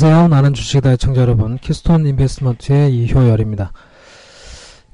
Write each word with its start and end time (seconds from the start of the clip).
안녕하세요. 0.00 0.28
나는 0.28 0.54
주식이다 0.54 0.94
청자 0.94 1.22
여러분. 1.22 1.58
키스톤 1.58 2.06
인베스트먼트의 2.06 2.94
이효열입니다. 2.94 3.72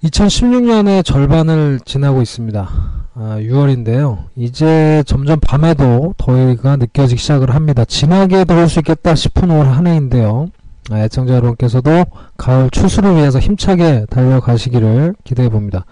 2016년의 0.03 1.05
절반을 1.05 1.81
지나고 1.85 2.23
있습니다. 2.23 2.71
아, 3.15 3.37
6월인데요. 3.39 4.25
이제 4.35 5.03
점점 5.07 5.41
밤에도 5.41 6.15
더위가 6.17 6.77
느껴지기 6.77 7.21
시작을 7.21 7.55
합니다. 7.55 7.85
진하게 7.85 8.47
더울 8.47 8.67
수 8.67 8.79
있겠다 8.79 9.15
싶은 9.15 9.51
올 9.51 9.67
한 9.67 9.87
해인데요. 9.87 10.47
아, 10.91 11.01
애청자 11.01 11.35
여러분께서도 11.35 12.07
가을 12.39 12.71
추수를 12.71 13.17
위해서 13.17 13.39
힘차게 13.39 14.07
달려가시기를 14.09 15.17
기대해 15.23 15.51
봅니다. 15.51 15.85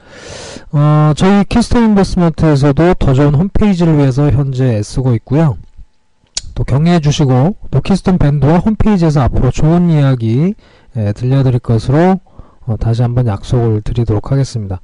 어, 0.72 1.12
저희 1.16 1.44
키스톤 1.44 1.84
인베스트먼트에서도 1.84 2.94
더 2.94 3.12
좋은 3.12 3.34
홈페이지를 3.34 3.98
위해서 3.98 4.30
현재 4.30 4.76
애쓰고 4.76 5.14
있고요. 5.16 5.58
또 6.62 6.64
경애해 6.64 7.00
주시고 7.00 7.56
또 7.72 7.80
키스톤 7.80 8.18
밴드와 8.18 8.58
홈페이지에서 8.58 9.22
앞으로 9.22 9.50
좋은 9.50 9.90
이야기 9.90 10.54
예, 10.96 11.12
들려드릴 11.12 11.58
것으로 11.58 12.20
어, 12.66 12.76
다시 12.76 13.02
한번 13.02 13.26
약속을 13.26 13.82
드리도록 13.82 14.30
하겠습니다. 14.30 14.80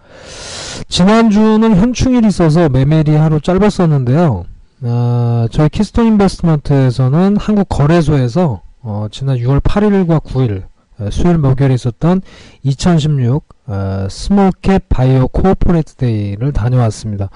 지난주는 0.88 1.76
현충일이 1.76 2.26
있어서 2.26 2.68
매매일이 2.68 3.14
하루 3.14 3.40
짧았었는데요. 3.40 4.44
어, 4.82 5.46
저희 5.52 5.68
키스톤 5.68 6.06
인베스트먼트에서는 6.06 7.36
한국 7.36 7.68
거래소에서 7.68 8.62
어, 8.82 9.06
지난 9.12 9.36
6월 9.36 9.60
8일과 9.60 10.20
9일 10.20 10.64
어, 10.98 11.10
수요일 11.12 11.38
목요일에 11.38 11.74
있었던 11.74 12.22
2016 12.64 13.44
어, 13.68 14.06
small 14.10 14.54
cap 14.54 14.80
bio 14.88 15.28
corporate 15.28 15.94
day를 15.94 16.52
다녀왔습니다. 16.52 17.30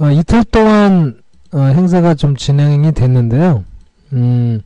어, 0.00 0.10
이틀 0.10 0.42
동안 0.42 1.21
어, 1.52 1.60
행사가 1.60 2.14
좀 2.14 2.36
진행이 2.36 2.92
됐는데요. 2.92 3.64
음, 4.12 4.62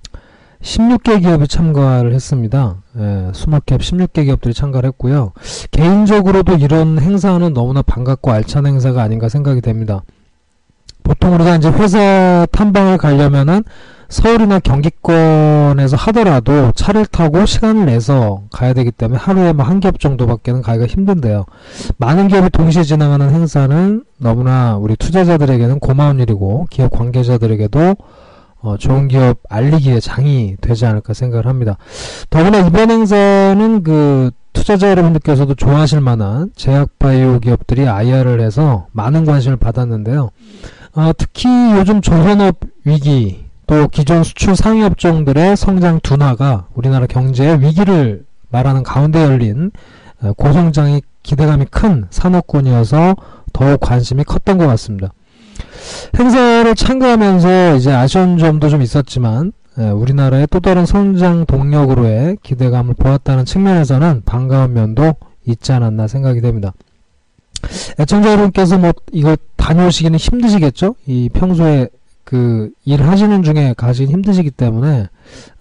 16개 0.63 1.21
기업이 1.21 1.49
참가를 1.49 2.13
했습니다. 2.15 2.77
예, 2.99 3.31
스몰캡 3.35 3.79
16개 3.79 4.25
기업들이 4.25 4.55
참가를 4.55 4.89
했고요. 4.89 5.33
개인적으로도 5.71 6.55
이런 6.55 6.99
행사는 6.99 7.53
너무나 7.53 7.83
반갑고 7.83 8.31
알찬 8.33 8.67
행사가 8.67 9.03
아닌가 9.03 9.29
생각이 9.29 9.61
됩니다. 9.61 10.03
보통 11.07 11.35
우리가 11.35 11.57
이제 11.57 11.69
회사 11.71 12.47
탐방을 12.51 12.99
가려면은 12.99 13.63
서울이나 14.09 14.61
경기권에서 14.61 15.97
하더라도 15.97 16.71
차를 16.73 17.07
타고 17.07 17.45
시간을 17.45 17.87
내서 17.87 18.43
가야 18.51 18.73
되기 18.73 18.91
때문에 18.93 19.19
하루에 19.19 19.53
뭐한 19.53 19.81
기업 19.81 19.99
정도밖에는 19.99 20.63
가기가 20.63 20.87
힘든데요. 20.87 21.45
많은 21.99 22.29
기업이 22.29 22.51
동시에 22.51 22.85
진행하는 22.85 23.31
행사는 23.31 24.05
너무나 24.19 24.77
우리 24.77 24.97
투자자들에게는 24.97 25.81
고마운 25.81 26.21
일이고 26.21 26.67
기업 26.71 26.93
관계자들에게도 26.93 27.97
어, 28.63 28.77
좋은 28.77 29.09
기업 29.09 29.39
알리기에 29.49 30.01
장이 30.01 30.57
되지 30.61 30.87
않을까 30.87 31.13
생각을 31.13 31.47
합니다. 31.47 31.77
더구나 32.31 32.59
이번 32.59 32.91
행사는 32.91 33.83
그 33.83 34.31
투자자 34.57 34.91
여러분들께서도 34.91 35.55
좋아하실 35.55 36.01
만한 36.01 36.51
제약바이오 36.57 37.41
기업들이 37.41 37.87
IR을 37.87 38.41
해서 38.41 38.87
많은 38.93 39.27
관심을 39.27 39.59
받았는데요. 39.59 40.31
어, 40.95 41.13
특히 41.17 41.49
요즘 41.73 42.01
조선업 42.01 42.61
위기 42.85 43.45
또 43.67 43.87
기존 43.89 44.25
수출 44.25 44.57
상위 44.57 44.83
업종들의 44.83 45.59
성장 45.59 46.01
둔화가 46.01 46.69
우리나라 46.75 47.07
경제의 47.07 47.61
위기를 47.61 48.25
말하는 48.49 48.83
가운데 48.83 49.23
열린 49.23 49.73
어, 50.23 50.33
고성장이 50.33 51.03
기대감이 51.23 51.67
큰 51.71 52.07
산업군이어서 52.09 53.15
더욱 53.53 53.79
관심이 53.81 54.25
컸던 54.25 54.57
것 54.57 54.67
같습니다. 54.69 55.13
행사를 56.19 56.75
참가하면서 56.75 57.77
이제 57.77 57.93
아쉬운 57.93 58.39
점도 58.39 58.71
좀 58.71 58.81
있었지만 58.81 59.53
예, 59.53 59.53
우리나라의 59.77 60.47
또 60.51 60.61
다른 60.61 60.87
성장 60.87 61.45
동력으로의 61.47 62.39
기대감을 62.43 62.95
보았다는 62.95 63.45
측면에서는 63.45 64.23
반가운 64.25 64.73
면도 64.73 65.15
있지 65.47 65.73
않았나 65.73 66.09
생각이 66.09 66.41
됩니다. 66.41 66.73
애청자 67.99 68.31
여러분께서 68.33 68.79
뭐 68.79 68.93
이거 69.13 69.37
다녀오시기는 69.57 70.19
힘드시겠죠? 70.19 70.95
이 71.07 71.29
평소에 71.33 71.89
그 72.25 72.71
일하시는 72.85 73.43
중에 73.43 73.75
가시기 73.77 74.13
힘드시기 74.13 74.51
때문에 74.51 75.09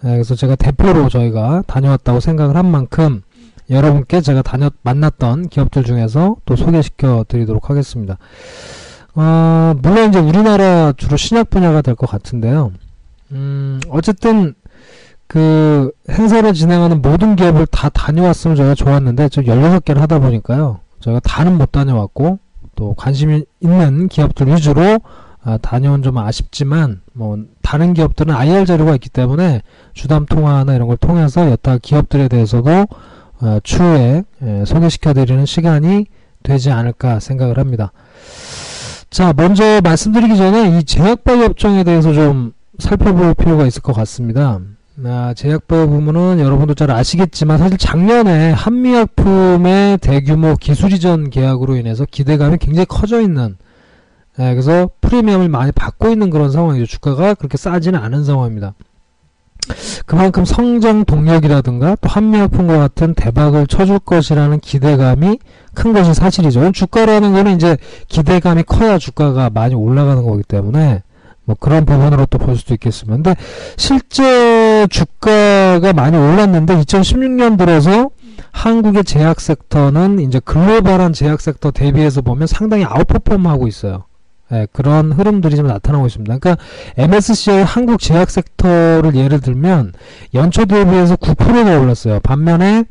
예, 0.03 0.07
그래서 0.07 0.35
제가 0.35 0.55
대표로 0.55 1.09
저희가 1.09 1.63
다녀왔다고 1.67 2.19
생각을 2.19 2.55
한 2.55 2.65
만큼 2.69 3.21
여러분께 3.69 4.21
제가 4.21 4.41
다녔 4.41 4.73
만났던 4.83 5.49
기업들 5.49 5.83
중에서 5.83 6.37
또 6.45 6.55
소개시켜 6.55 7.25
드리도록 7.27 7.69
하겠습니다. 7.69 8.17
어, 9.15 9.73
물론 9.81 10.09
이제 10.09 10.19
우리나라 10.19 10.91
주로 10.93 11.17
신약 11.17 11.49
분야가 11.49 11.81
될 11.81 11.95
것 11.95 12.09
같은데요. 12.09 12.71
음, 13.35 13.79
어쨌든 13.89 14.55
그 15.27 15.91
행사를 16.09 16.51
진행하는 16.53 17.01
모든 17.01 17.35
기업을 17.35 17.67
다 17.67 17.89
다녀왔으면 17.89 18.55
저희가 18.55 18.75
좋았는데 18.75 19.29
저 19.29 19.41
16개를 19.41 19.97
하다 19.97 20.19
보니까요. 20.19 20.79
저희가 21.01 21.19
다는 21.19 21.57
못 21.57 21.71
다녀왔고 21.71 22.39
또 22.75 22.93
관심이 22.95 23.43
있는 23.59 24.07
기업들 24.07 24.47
위주로 24.47 24.99
아, 25.43 25.57
다녀온 25.57 26.01
좀 26.01 26.17
아쉽지만 26.17 27.01
뭐 27.13 27.37
다른 27.61 27.93
기업들은 27.93 28.33
IR 28.33 28.65
자료가 28.65 28.95
있기 28.95 29.09
때문에 29.09 29.61
주담 29.93 30.25
통화나 30.25 30.73
이런 30.73 30.87
걸 30.87 30.97
통해서 30.97 31.49
여타 31.51 31.77
기업들에 31.77 32.27
대해서도 32.27 32.87
어, 33.41 33.59
추후에 33.63 34.23
예, 34.41 34.63
소개시켜 34.65 35.13
드리는 35.13 35.45
시간이 35.45 36.07
되지 36.41 36.71
않을까 36.71 37.19
생각을 37.19 37.59
합니다. 37.59 37.91
자, 39.09 39.33
먼저 39.35 39.81
말씀드리기 39.83 40.35
전에 40.35 40.77
이 40.77 40.83
제약바이오 40.83 41.45
업종에 41.45 41.83
대해서 41.83 42.13
좀 42.13 42.53
살펴볼 42.79 43.33
필요가 43.33 43.65
있을 43.65 43.81
것 43.81 43.93
같습니다. 43.93 44.59
아, 45.03 45.33
제약바이오 45.35 45.89
부문은 45.89 46.39
여러분도 46.39 46.73
잘 46.73 46.89
아시겠지만 46.89 47.57
사실 47.57 47.77
작년에 47.77 48.51
한미약품의 48.51 49.97
대규모 49.97 50.55
기술 50.55 50.93
이전 50.93 51.29
계약으로 51.29 51.75
인해서 51.75 52.05
기대감이 52.09 52.57
굉장히 52.57 52.85
커져 52.85 53.19
있는 53.21 53.57
예, 54.39 54.51
그래서 54.51 54.89
프리미엄을 55.01 55.49
많이 55.49 55.71
받고 55.71 56.09
있는 56.09 56.29
그런 56.29 56.51
상황이죠. 56.51 56.85
주가가 56.85 57.33
그렇게 57.33 57.57
싸지는 57.57 57.99
않은 57.99 58.23
상황입니다. 58.23 58.73
그만큼 60.05 60.45
성장 60.45 61.05
동력이라든가 61.05 61.95
또 61.99 62.07
한미약품과 62.07 62.77
같은 62.77 63.15
대박을 63.15 63.67
쳐줄 63.67 63.99
것이라는 63.99 64.59
기대감이 64.59 65.39
큰 65.73 65.93
것이 65.93 66.13
사실이죠. 66.13 66.71
주가라는 66.71 67.33
거는 67.33 67.55
이제 67.55 67.77
기대감이 68.07 68.63
커야 68.63 68.97
주가가 68.97 69.49
많이 69.49 69.73
올라가는 69.73 70.23
거기 70.23 70.43
때문에 70.43 71.01
뭐 71.45 71.55
그런 71.59 71.85
부분으로 71.85 72.25
또 72.27 72.37
볼 72.37 72.55
수도 72.57 72.73
있겠습니다. 72.75 73.15
근데 73.15 73.35
실제 73.77 74.85
주가가 74.89 75.93
많이 75.93 76.15
올랐는데 76.17 76.75
2016년 76.81 77.57
들어서 77.57 78.09
한국의 78.51 79.03
제약 79.03 79.39
섹터는 79.41 80.19
이제 80.19 80.39
글로벌한 80.43 81.13
제약 81.13 81.41
섹터 81.41 81.71
대비해서 81.71 82.21
보면 82.21 82.47
상당히 82.47 82.85
아웃퍼폼 82.85 83.47
하고 83.47 83.67
있어요. 83.67 84.03
예, 84.51 84.67
그런 84.71 85.11
흐름들이 85.11 85.55
좀 85.55 85.67
나타나고 85.67 86.05
있습니다. 86.05 86.37
그러니까 86.37 86.63
MSCI 86.97 87.63
한국 87.63 87.99
제약 87.99 88.29
섹터를 88.29 89.15
예를 89.15 89.39
들면 89.41 89.93
연초 90.35 90.65
대비해서 90.65 91.15
9%가 91.15 91.79
올랐어요. 91.79 92.19
반면에 92.19 92.83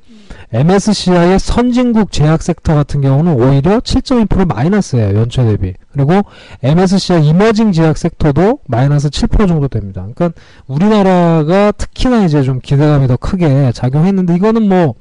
MSCI의 0.54 1.40
선진국 1.40 2.12
제약 2.12 2.40
섹터 2.40 2.76
같은 2.76 3.00
경우는 3.00 3.34
오히려 3.34 3.80
7.2% 3.80 4.46
마이너스예요. 4.46 5.18
연초 5.18 5.44
대비. 5.44 5.74
그리고 5.92 6.22
MSCI 6.62 7.26
이머징 7.26 7.72
제약 7.72 7.98
섹터도 7.98 8.60
마이너스 8.68 9.10
7% 9.10 9.48
정도 9.48 9.66
됩니다. 9.66 10.06
그러니까 10.14 10.30
우리나라가 10.68 11.72
특히나 11.72 12.24
이제 12.24 12.42
좀 12.42 12.60
기대감이 12.60 13.08
더 13.08 13.16
크게 13.16 13.72
작용했는데 13.74 14.36
이거는 14.36 14.68
뭐 14.68 14.94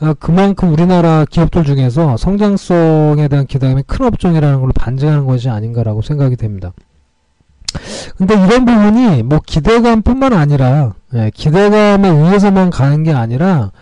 어, 0.00 0.14
그만큼 0.20 0.72
우리나라 0.72 1.24
기업들 1.28 1.64
중에서 1.64 2.16
성장성에 2.16 3.26
대한 3.26 3.46
기대감이 3.46 3.82
큰 3.84 4.06
업종이라는 4.06 4.60
걸 4.60 4.70
반증하는 4.72 5.26
것이 5.26 5.48
아닌가라고 5.48 6.02
생각이 6.02 6.36
됩니다. 6.36 6.72
근데 8.16 8.34
이런 8.34 8.64
부분이 8.64 9.24
뭐 9.24 9.40
기대감뿐만 9.44 10.32
아니라 10.32 10.94
예, 11.14 11.30
기대감에 11.34 12.08
의해서만 12.08 12.70
가는 12.70 13.02
게 13.02 13.12
아니라 13.12 13.72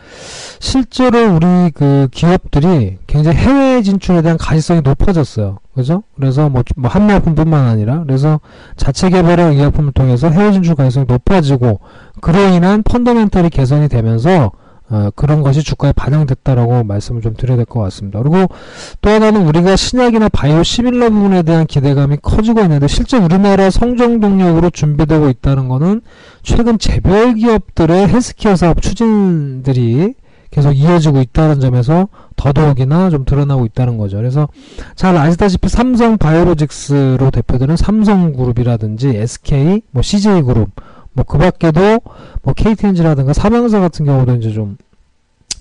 실제로 0.61 1.35
우리 1.35 1.70
그 1.75 2.08
기업들이 2.11 2.99
굉장히 3.06 3.37
해외 3.38 3.82
진출에 3.82 4.23
대한 4.23 4.38
가시성이 4.38 4.81
높아졌어요. 4.82 5.58
그죠? 5.75 6.03
그래서 6.17 6.49
뭐, 6.49 6.62
뭐 6.76 6.91
한미약품뿐만 6.91 7.67
아니라 7.67 8.03
그래서 8.05 8.41
자체 8.76 9.11
개발형 9.11 9.53
의약품을 9.53 9.93
통해서 9.93 10.29
해외 10.31 10.53
진출 10.53 10.75
가능성이 10.75 11.06
높아지고 11.08 11.81
그로 12.20 12.38
인한 12.49 12.82
펀더멘털이 12.82 13.50
개선이 13.50 13.88
되면서 13.88 14.53
어, 14.88 15.11
그런 15.17 15.43
것이 15.43 15.64
주가에 15.64 15.93
반영됐다라고 15.93 16.85
말씀을 16.85 17.20
좀 17.20 17.35
드려야 17.35 17.56
될 17.56 17.67
것 17.67 17.81
같습니다. 17.81 18.20
그리고 18.23 18.47
또 19.00 19.11
하나는 19.11 19.44
우리가 19.49 19.75
신약이나 19.75 20.29
바이오 20.29 20.62
시밀러 20.62 21.11
부분에 21.11 21.43
대한 21.43 21.67
기대감이 21.67 22.19
커지고 22.23 22.61
있는데 22.62 22.87
실제 22.87 23.19
우리나라 23.19 23.69
성장 23.70 24.20
동력으로 24.20 24.70
준비되고 24.70 25.29
있다는 25.29 25.69
것은 25.69 26.03
최근 26.44 26.79
재벌 26.79 27.35
기업들의 27.35 28.08
헬스케어 28.08 28.55
사업 28.55 28.81
추진들이 28.81 30.14
계속 30.50 30.72
이어지고 30.72 31.20
있다는 31.20 31.60
점에서 31.60 32.08
더더욱이나 32.37 33.10
좀 33.10 33.25
드러나고 33.25 33.66
있다는 33.66 33.98
거죠. 33.98 34.16
그래서 34.16 34.48
잘 34.94 35.16
아시다시피 35.16 35.69
삼성 35.69 36.19
바이오로직스로 36.19 37.31
대표되는 37.31 37.76
삼성그룹이라든지 37.76 39.08
SK, 39.08 39.82
뭐 39.90 40.02
CJ그룹, 40.02 40.70
뭐 41.12 41.25
그 41.26 41.38
밖에도 41.38 42.00
뭐 42.43 42.54
KTNG라든가 42.54 43.32
삼양사 43.32 43.81
같은 43.81 44.04
경우도 44.04 44.37
이제 44.37 44.52
좀 44.52 44.76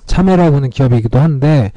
참여를 0.05 0.43
하고 0.43 0.57
있는 0.57 0.69
기업이기도 0.69 1.17
한데 1.19 1.71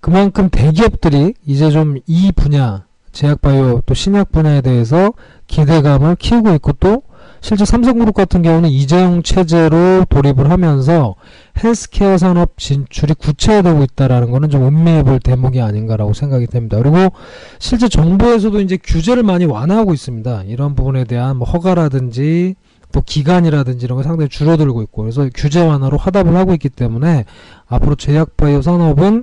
그만큼 0.00 0.48
대기업들이 0.50 1.34
이제 1.44 1.70
좀 1.70 1.98
이 2.06 2.32
분야 2.32 2.84
제약바이오 3.12 3.82
또 3.86 3.94
신약 3.94 4.30
분야에 4.30 4.60
대해서 4.60 5.12
기대감을 5.46 6.16
키우고 6.16 6.52
있고 6.54 6.72
또 6.74 7.02
실제 7.46 7.64
삼성그룹 7.64 8.12
같은 8.12 8.42
경우는 8.42 8.70
이재용 8.70 9.22
체제로 9.22 10.04
돌입을 10.08 10.50
하면서 10.50 11.14
헬스케어 11.62 12.18
산업 12.18 12.58
진출이 12.58 13.14
구체화되고 13.14 13.84
있다라는 13.84 14.32
거는 14.32 14.50
좀 14.50 14.66
음미해 14.66 15.04
볼 15.04 15.20
대목이 15.20 15.60
아닌가라고 15.60 16.12
생각이 16.12 16.48
됩니다. 16.48 16.76
그리고 16.82 17.12
실제 17.60 17.88
정부에서도 17.88 18.60
이제 18.62 18.76
규제를 18.82 19.22
많이 19.22 19.44
완화하고 19.44 19.94
있습니다. 19.94 20.42
이런 20.48 20.74
부분에 20.74 21.04
대한 21.04 21.36
뭐 21.36 21.46
허가라든지 21.48 22.56
또 22.90 23.00
기간이라든지 23.00 23.84
이런 23.84 23.96
거 23.96 24.02
상당히 24.02 24.28
줄어들고 24.28 24.82
있고 24.82 25.02
그래서 25.02 25.30
규제 25.32 25.64
완화로 25.64 25.98
화답을 25.98 26.34
하고 26.34 26.52
있기 26.52 26.68
때문에 26.68 27.26
앞으로 27.68 27.94
제약바이오 27.94 28.60
산업은 28.62 29.22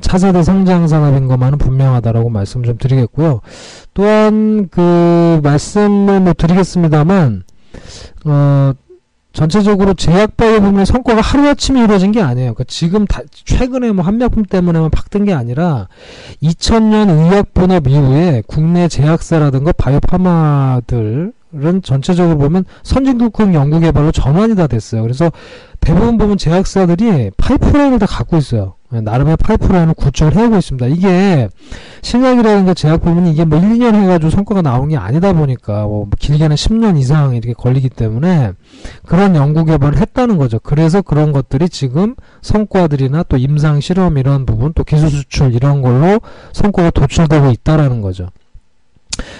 차세대 0.00 0.42
성장 0.42 0.86
산업인 0.86 1.26
것만은 1.28 1.58
분명하다라고 1.58 2.30
말씀 2.30 2.62
좀 2.62 2.78
드리겠고요. 2.78 3.40
또한 3.94 4.68
그 4.70 5.40
말씀을 5.42 6.20
뭐 6.20 6.32
드리겠습니다만 6.32 7.42
어 8.26 8.72
전체적으로 9.32 9.94
제약바이오 9.94 10.60
부문의 10.60 10.84
성과가 10.84 11.20
하루아침에 11.22 11.82
이루어진 11.82 12.12
게 12.12 12.20
아니에요. 12.20 12.52
그러니까 12.52 12.64
지금 12.68 13.06
다 13.06 13.22
최근에 13.32 13.92
뭐 13.92 14.04
한약품 14.04 14.44
때문에만 14.44 14.90
팍뜬 14.90 15.24
게 15.24 15.32
아니라 15.32 15.88
2000년 16.42 17.08
의약분업 17.08 17.88
이후에 17.88 18.42
국내 18.46 18.88
제약사라든가 18.88 19.72
바이오파마들 19.72 21.32
은 21.54 21.82
전체적으로 21.82 22.38
보면 22.38 22.64
선진국형 22.82 23.54
연구 23.54 23.78
개발로 23.80 24.10
전환이 24.10 24.56
다 24.56 24.66
됐어요. 24.66 25.02
그래서 25.02 25.30
대부분 25.80 26.16
보면 26.16 26.38
제약사들이 26.38 27.32
파이프라인을 27.36 27.98
다 27.98 28.06
갖고 28.06 28.38
있어요. 28.38 28.76
나름의 29.00 29.36
파이프라인을 29.38 29.94
구축을 29.94 30.36
해오고 30.36 30.56
있습니다. 30.56 30.86
이게 30.88 31.48
신약이라든가 32.02 32.74
제약 32.74 33.02
부분이 33.02 33.30
이게 33.30 33.44
뭐 33.44 33.58
1, 33.58 33.78
2년 33.78 33.94
해가지고 33.94 34.30
성과가 34.30 34.62
나온 34.62 34.88
게 34.88 34.96
아니다 34.96 35.32
보니까 35.32 35.84
뭐 35.86 36.08
길게는 36.18 36.56
10년 36.56 36.98
이상 36.98 37.34
이렇게 37.34 37.54
걸리기 37.54 37.88
때문에 37.88 38.52
그런 39.06 39.34
연구 39.36 39.64
개발을 39.64 39.98
했다는 39.98 40.36
거죠. 40.36 40.58
그래서 40.58 41.02
그런 41.02 41.32
것들이 41.32 41.68
지금 41.68 42.14
성과들이나 42.42 43.24
또 43.24 43.36
임상 43.36 43.80
실험 43.80 44.18
이런 44.18 44.44
부분 44.46 44.72
또 44.74 44.84
기술 44.84 45.10
수출 45.10 45.54
이런 45.54 45.82
걸로 45.82 46.20
성과가 46.52 46.90
도출되고 46.90 47.50
있다라는 47.50 48.00
거죠. 48.02 48.28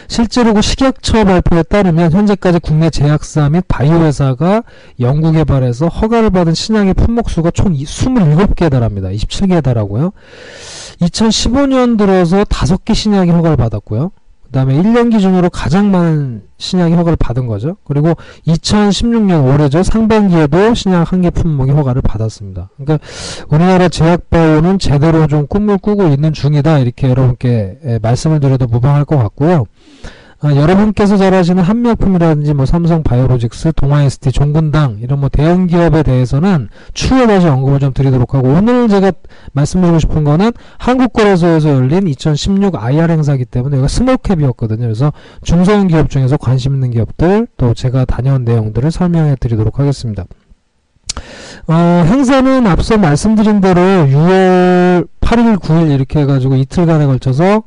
실제로 0.09 0.55
그 0.55 0.61
식약처 0.61 1.25
발표에 1.25 1.63
따르면 1.65 2.13
현재까지 2.13 2.59
국내 2.61 2.91
제약사 2.91 3.49
및 3.49 3.65
바이오 3.69 4.03
회사가 4.03 4.63
연구 5.01 5.33
개발에서 5.33 5.89
허가를 5.89 6.31
받은 6.31 6.55
신약의 6.55 6.95
품목수가 6.95 7.51
총 7.53 7.73
27개에 7.73 8.71
달합니다. 8.71 9.09
27개에 9.09 9.63
달하고요. 9.63 10.13
2015년 11.01 11.99
들어서 11.99 12.45
5개 12.45 12.95
신약이 12.95 13.31
허가를 13.31 13.57
받았고요. 13.57 14.13
그 14.45 14.51
다음에 14.51 14.75
1년 14.75 15.11
기준으로 15.11 15.49
가장 15.51 15.91
많은 15.91 16.43
신약이 16.63 16.95
허가를 16.95 17.17
받은 17.17 17.47
거죠. 17.47 17.77
그리고 17.85 18.15
2016년 18.47 19.53
올해죠. 19.53 19.83
상반기에도 19.83 20.75
신약 20.75 21.13
한 21.13 21.23
개 21.23 21.31
품목이 21.31 21.71
허가를 21.73 22.03
받았습니다. 22.03 22.71
그러니까 22.77 23.05
우리나라 23.49 23.89
제약바이오는 23.89 24.79
제대로 24.79 25.27
좀 25.27 25.47
꿈을 25.47 25.79
꾸고 25.79 26.09
있는 26.09 26.33
중이다. 26.33 26.79
이렇게 26.79 27.09
여러분께 27.09 27.99
말씀을 28.03 28.41
드려도 28.41 28.67
무방할 28.67 29.05
것 29.05 29.17
같고요. 29.19 29.67
아, 30.45 30.57
여러분께서 30.57 31.17
잘 31.17 31.33
아시는 31.35 31.63
한미약품이라든지 31.63 32.53
뭐 32.53 32.67
삼성 32.67 33.05
바이오로직스, 33.05 33.75
동아에스티, 33.77 34.33
종군당 34.33 34.99
이런 35.01 35.21
뭐 35.21 35.29
대형 35.29 35.69
기업에 35.69 36.03
대해서는 36.03 36.69
추후에 36.95 37.29
다시 37.29 37.47
언급을 37.47 37.79
좀 37.79 37.93
드리도록 37.93 38.35
하고 38.35 38.49
오늘 38.49 38.89
제가 38.89 39.13
말씀드리고 39.53 40.01
싶은 40.01 40.25
거는 40.25 40.51
한국거래소에서 40.79 41.69
열린 41.71 42.09
2016 42.09 42.75
IR 42.75 43.13
행사기 43.13 43.45
때문에 43.45 43.79
이거 43.79 43.87
스몰캡이었거든요. 43.87 44.81
그래서 44.81 45.13
중소형 45.45 45.87
기업 45.87 46.11
중에서 46.11 46.37
관심 46.37 46.75
있는 46.75 46.91
기업들 46.91 47.47
또 47.57 47.73
제가 47.73 48.05
다녀온 48.05 48.45
내용들을 48.45 48.91
설명해 48.91 49.37
드리도록 49.39 49.79
하겠습니다. 49.79 50.25
어, 51.69 51.75
행사는 51.75 52.67
앞서 52.67 52.99
말씀드린 52.99 53.61
대로 53.61 53.81
6월 53.81 55.07
8일, 55.21 55.61
9일 55.61 55.93
이렇게 55.93 56.21
해가지고 56.21 56.57
이틀간에 56.57 57.07
걸쳐서 57.07 57.63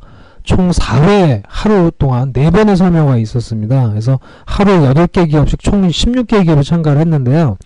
총 0.45 0.69
4회 0.69 1.44
하루 1.47 1.92
동안 1.97 2.31
4번의 2.31 2.75
설명회가 2.75 3.18
있었습니다. 3.18 3.89
그래서 3.89 4.19
하루 4.45 4.71
8개 4.71 5.30
기업씩 5.30 5.59
총 5.59 5.88
16개 5.88 6.45
기업이 6.45 6.63
참가를 6.63 7.01
했는데요. 7.01 7.57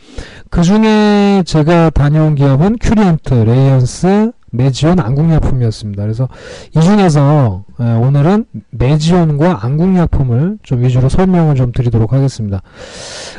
그 0.49 0.63
중에 0.63 1.43
제가 1.45 1.91
다녀온 1.91 2.35
기업은 2.35 2.77
큐리언트, 2.81 3.33
레이언스, 3.33 4.31
메지온, 4.51 4.99
안국약품이었습니다. 4.99 6.01
그래서 6.01 6.27
이 6.75 6.81
중에서 6.81 7.65
오늘은 7.77 8.45
메지온과 8.71 9.59
안국약품을 9.63 10.57
좀 10.63 10.81
위주로 10.81 11.09
설명을 11.09 11.55
좀 11.55 11.71
드리도록 11.71 12.13
하겠습니다. 12.13 12.61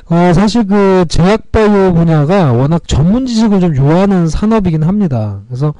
어, 0.09 0.33
사실 0.33 0.67
그 0.67 1.05
제약바이오 1.09 1.95
분야가 1.95 2.53
워낙 2.53 2.83
전문 2.87 3.26
지식을 3.26 3.61
좀 3.61 3.76
요하는 3.76 4.29
산업이긴 4.29 4.83
합니다. 4.85 5.41
그래서 5.49 5.75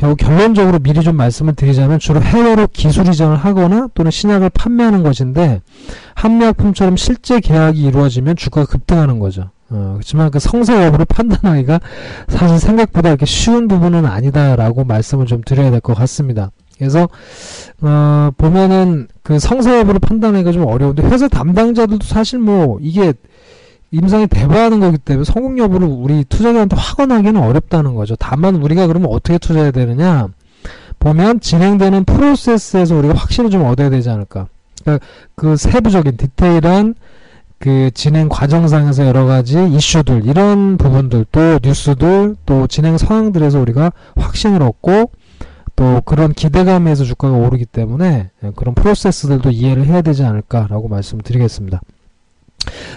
결국 0.00 0.16
결론적으로 0.16 0.78
미리 0.78 1.02
좀 1.02 1.14
말씀을 1.16 1.54
드리자면 1.54 1.98
주로 1.98 2.22
해외로 2.22 2.66
기술 2.72 3.06
이전을 3.06 3.36
하거나 3.36 3.88
또는 3.92 4.10
신약을 4.10 4.48
판매하는 4.48 5.02
것인데 5.02 5.60
한미약품처럼 6.14 6.96
실제 6.96 7.38
계약이 7.38 7.82
이루어지면 7.82 8.36
주가가 8.36 8.66
급등하는 8.66 9.18
거죠. 9.18 9.50
어, 9.68 9.90
그렇지만 9.96 10.30
그 10.30 10.38
성사 10.38 10.86
여부를 10.86 11.04
판단하기가 11.04 11.80
사실 12.28 12.58
생각보다 12.58 13.10
이렇게 13.10 13.26
쉬운 13.26 13.68
부분은 13.68 14.06
아니다라고 14.06 14.84
말씀을 14.84 15.26
좀 15.26 15.42
드려야 15.44 15.70
될 15.70 15.80
것 15.80 15.92
같습니다. 15.92 16.50
그래서 16.78 17.06
어, 17.82 18.30
보면은 18.38 19.06
그 19.22 19.38
성사 19.38 19.80
여부를 19.80 20.00
판단하기가 20.00 20.52
좀 20.52 20.66
어려운데 20.66 21.02
회사 21.02 21.28
담당자들도 21.28 22.06
사실 22.06 22.38
뭐 22.38 22.78
이게 22.80 23.12
임상이 23.92 24.26
대박하는 24.28 24.80
거기 24.80 24.98
때문에 24.98 25.24
성공 25.24 25.58
여부를 25.58 25.88
우리 25.88 26.24
투자자한테 26.24 26.76
확언하기는 26.76 27.40
어렵다는 27.40 27.94
거죠. 27.94 28.14
다만 28.16 28.56
우리가 28.56 28.86
그러면 28.86 29.10
어떻게 29.10 29.38
투자해야 29.38 29.72
되느냐? 29.72 30.28
보면 30.98 31.40
진행되는 31.40 32.04
프로세스에서 32.04 32.94
우리가 32.96 33.14
확신을 33.14 33.50
좀 33.50 33.64
얻어야 33.64 33.90
되지 33.90 34.10
않을까. 34.10 34.46
그러니까 34.82 35.06
그 35.34 35.56
세부적인 35.56 36.16
디테일한 36.16 36.94
그 37.58 37.90
진행 37.92 38.28
과정상에서 38.28 39.06
여러 39.06 39.26
가지 39.26 39.58
이슈들 39.66 40.24
이런 40.26 40.76
부분들 40.76 41.26
또 41.32 41.58
뉴스들 41.62 42.36
또 42.46 42.66
진행 42.66 42.96
상황들에서 42.96 43.60
우리가 43.60 43.92
확신을 44.16 44.62
얻고 44.62 45.10
또 45.76 46.00
그런 46.04 46.32
기대감에서 46.32 47.04
주가가 47.04 47.36
오르기 47.36 47.66
때문에 47.66 48.30
그런 48.54 48.74
프로세스들도 48.74 49.50
이해를 49.50 49.86
해야 49.86 50.00
되지 50.02 50.24
않을까라고 50.24 50.88
말씀드리겠습니다. 50.88 51.80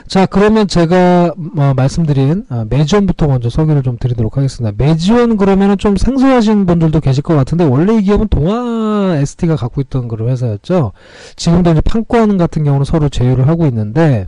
자 0.08 0.26
그러면 0.26 0.68
제가 0.68 1.34
어, 1.58 1.74
말씀드린 1.76 2.46
아, 2.50 2.66
매지원부터 2.70 3.28
먼저 3.28 3.50
소개를 3.50 3.84
좀 3.84 3.98
드리도록 3.98 4.38
하겠습니다. 4.38 4.76
매지원 4.78 5.38
그러면은 5.38 5.78
좀 5.78 5.96
생소하신 5.96 6.66
분들도 6.66 7.00
계실 7.00 7.24
것 7.24 7.36
같은데 7.36 7.64
원래 7.64 7.96
이 7.96 8.02
기업은 8.02 8.28
동아 8.28 9.16
ST가 9.18 9.56
갖고 9.56 9.82
있던 9.82 10.08
그런 10.08 10.30
회사였죠. 10.30 10.92
지금도 11.36 11.72
이제 11.72 11.82
판권 11.82 12.38
같은 12.38 12.64
경우는 12.64 12.86
서로 12.86 13.10
제휴를 13.10 13.48
하고 13.48 13.66
있는데 13.66 14.28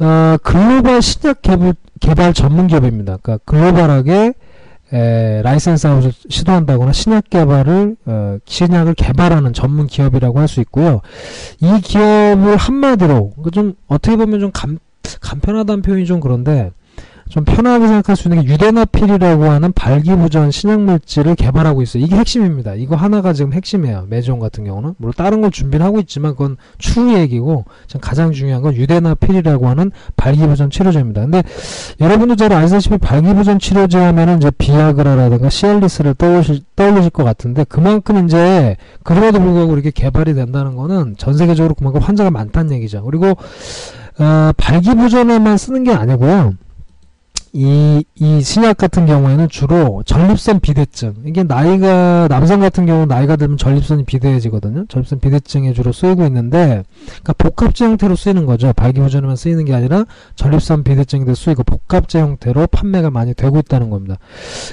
어, 0.00 0.36
글로벌 0.42 1.02
신약 1.02 1.42
개발, 1.42 1.74
개발 2.00 2.32
전문 2.32 2.66
기업입니다. 2.66 3.18
그러니까 3.22 3.44
글로벌하게 3.44 4.34
에, 4.92 5.42
license 5.42 5.86
out을 5.86 6.12
시도한다거나 6.28 6.92
신약 6.92 7.28
개발을 7.30 7.96
어, 8.06 8.38
신약을 8.46 8.94
개발하는 8.94 9.52
전문 9.52 9.86
기업이라고 9.86 10.38
할 10.38 10.48
수 10.48 10.60
있고요. 10.60 11.02
이 11.60 11.80
기업을 11.82 12.56
한마디로 12.56 13.32
그좀 13.44 13.74
어떻게 13.86 14.16
보면 14.16 14.40
좀 14.40 14.50
간, 14.52 14.78
간편하다는 15.20 15.82
표현이 15.82 16.06
좀 16.06 16.20
그런데 16.20 16.70
좀 17.28 17.44
편하게 17.44 17.86
생각할 17.86 18.16
수 18.16 18.28
있는 18.28 18.42
게 18.42 18.52
유데나필이라고 18.52 19.44
하는 19.44 19.72
발기부전 19.72 20.50
신약 20.50 20.80
물질을 20.80 21.34
개발하고 21.34 21.82
있어요. 21.82 22.02
이게 22.02 22.16
핵심입니다. 22.16 22.74
이거 22.74 22.96
하나가 22.96 23.32
지금 23.32 23.52
핵심이에요. 23.52 24.06
메지온 24.08 24.38
같은 24.38 24.64
경우는 24.64 24.94
물론 24.96 25.12
다른 25.16 25.40
걸 25.40 25.50
준비를 25.50 25.84
하고 25.84 26.00
있지만 26.00 26.32
그건 26.32 26.56
추후 26.78 27.18
얘기고 27.18 27.64
지금 27.86 28.00
가장 28.00 28.32
중요한 28.32 28.62
건 28.62 28.74
유데나필이라고 28.74 29.68
하는 29.68 29.90
발기부전 30.16 30.70
치료제입니다. 30.70 31.20
근데 31.22 31.42
여러분도 32.00 32.36
잘 32.36 32.52
아시다시피 32.52 32.96
발기부전 32.98 33.58
치료제 33.58 33.98
하면은 33.98 34.38
이제 34.38 34.50
비아그라라든가 34.50 35.50
시알리스를 35.50 36.14
떠오르실, 36.14 36.60
떠올리실 36.76 37.10
것 37.10 37.24
같은데 37.24 37.64
그만큼 37.64 38.24
이제 38.24 38.76
그럼에도 39.02 39.38
불구하고 39.40 39.74
이렇게 39.74 39.90
개발이 39.90 40.34
된다는 40.34 40.76
거는 40.76 41.16
전 41.18 41.34
세계적으로 41.34 41.74
그만큼 41.74 42.00
환자가 42.00 42.30
많다는 42.30 42.72
얘기죠. 42.72 43.02
그리고 43.04 43.36
어, 44.18 44.52
발기부전에만 44.56 45.58
쓰는 45.58 45.84
게 45.84 45.92
아니고요. 45.92 46.54
이, 47.52 48.04
이 48.14 48.40
신약 48.42 48.76
같은 48.76 49.06
경우에는 49.06 49.48
주로 49.48 50.02
전립선 50.04 50.60
비대증. 50.60 51.14
이게 51.26 51.42
나이가, 51.42 52.28
남성 52.28 52.60
같은 52.60 52.86
경우 52.86 53.06
나이가 53.06 53.36
들면 53.36 53.56
전립선이 53.56 54.04
비대해지거든요. 54.04 54.86
전립선 54.88 55.20
비대증에 55.20 55.72
주로 55.72 55.92
쓰이고 55.92 56.24
있는데, 56.26 56.84
그러니까 57.06 57.32
복합제 57.38 57.84
형태로 57.84 58.16
쓰이는 58.16 58.46
거죠. 58.46 58.72
발기부전에만 58.72 59.36
쓰이는 59.36 59.64
게 59.64 59.74
아니라 59.74 60.04
전립선 60.36 60.84
비대증에도 60.84 61.34
쓰이고 61.34 61.62
복합제 61.62 62.20
형태로 62.20 62.66
판매가 62.68 63.10
많이 63.10 63.34
되고 63.34 63.58
있다는 63.58 63.90
겁니다. 63.90 64.16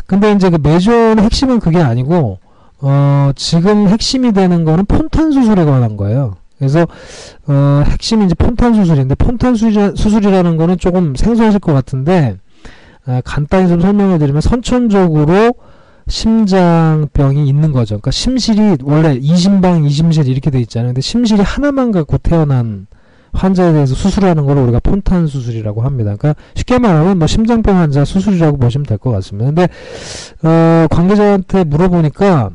근데 0.05 0.31
이제 0.31 0.49
그 0.49 0.57
메존의 0.61 1.23
핵심은 1.23 1.59
그게 1.59 1.79
아니고, 1.79 2.39
어, 2.81 3.31
지금 3.35 3.87
핵심이 3.87 4.33
되는 4.33 4.65
거는 4.65 4.85
폰탄 4.85 5.31
수술에 5.31 5.65
관한 5.65 5.97
거예요. 5.97 6.35
그래서 6.57 6.87
어, 7.47 7.83
핵심이 7.85 8.25
이제 8.25 8.33
폰탄 8.35 8.73
수술인데 8.75 9.15
폰탄 9.15 9.55
수술이, 9.55 9.97
수술이라는 9.97 10.57
거는 10.57 10.77
조금 10.77 11.15
생소하실 11.15 11.59
것 11.59 11.73
같은데 11.73 12.37
아, 12.37 12.44
간단히 13.23 13.67
좀 13.67 13.79
설명을 13.81 14.19
드리면 14.19 14.41
선천적으로 14.41 15.53
심장병이 16.07 17.47
있는 17.47 17.71
거죠. 17.71 17.95
그러니까 17.95 18.11
심실이 18.11 18.77
원래 18.83 19.15
이심방, 19.19 19.85
이심실 19.85 20.27
이렇게 20.27 20.51
돼 20.51 20.59
있잖아요. 20.61 20.89
근데 20.89 21.01
심실이 21.01 21.41
하나만 21.41 21.91
갖고 21.91 22.17
태어난 22.17 22.87
환자에 23.33 23.73
대해서 23.73 23.95
수술하는 23.95 24.45
걸 24.45 24.57
우리가 24.57 24.79
폰탄 24.79 25.27
수술이라고 25.27 25.81
합니다. 25.81 26.15
그러니까 26.15 26.39
쉽게 26.53 26.79
말하면 26.79 27.17
뭐 27.17 27.27
심장병 27.27 27.77
환자 27.77 28.05
수술이라고 28.05 28.57
보시면 28.57 28.85
될 28.85 28.97
것 28.97 29.11
같습니다. 29.11 29.45
근데 29.47 29.67
어, 30.43 30.87
관계자한테 30.89 31.63
물어보니까 31.65 32.51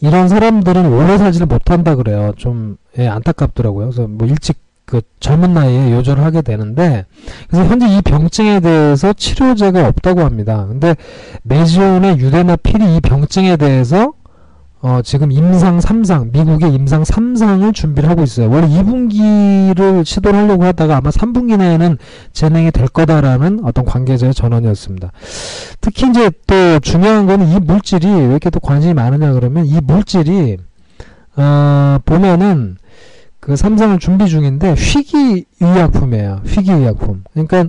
이런 0.00 0.28
사람들은 0.28 0.92
오래 0.92 1.18
살지를 1.18 1.46
못한다 1.46 1.96
그래요. 1.96 2.32
좀 2.36 2.76
예, 2.98 3.08
안타깝더라고요. 3.08 3.86
그래서 3.90 4.06
뭐 4.06 4.26
일찍 4.28 4.58
그 4.90 5.02
젊은 5.20 5.54
나이에 5.54 5.92
요절을 5.92 6.22
하게 6.24 6.42
되는데 6.42 7.06
그래서 7.48 7.64
현재 7.64 7.86
이 7.86 8.02
병증에 8.02 8.58
대해서 8.58 9.12
치료제가 9.12 9.86
없다고 9.86 10.20
합니다. 10.22 10.66
근데 10.68 10.96
메지온의 11.44 12.18
유대나 12.18 12.56
필이 12.56 12.96
이 12.96 13.00
병증에 13.00 13.56
대해서 13.56 14.14
어, 14.82 15.00
지금 15.04 15.30
임상 15.30 15.78
3상, 15.78 16.32
미국의 16.32 16.74
임상 16.74 17.02
3상을 17.02 17.72
준비를 17.74 18.08
하고 18.08 18.22
있어요. 18.22 18.50
원래 18.50 18.66
2분기를 18.66 20.06
시도를 20.06 20.40
하려고 20.40 20.64
하다가 20.64 20.96
아마 20.96 21.10
3분기 21.10 21.58
내에는 21.58 21.98
진행이 22.32 22.70
될 22.70 22.88
거다라는 22.88 23.60
어떤 23.62 23.84
관계자의 23.84 24.32
전언이었습니다. 24.32 25.12
특히 25.82 26.08
이제 26.08 26.30
또 26.46 26.80
중요한 26.80 27.26
거는 27.26 27.48
이 27.48 27.60
물질이 27.60 28.08
왜 28.08 28.24
이렇게 28.24 28.48
또 28.48 28.58
관심이 28.58 28.94
많으냐 28.94 29.34
그러면 29.34 29.66
이 29.66 29.78
물질이 29.82 30.56
어, 31.36 31.98
보면은 32.06 32.78
그 33.40 33.54
3상을 33.54 33.98
준비 33.98 34.28
중인데 34.28 34.74
희귀 34.74 35.46
의약품이에요. 35.60 36.42
희귀 36.46 36.70
의약품. 36.70 37.24
그러니까 37.32 37.64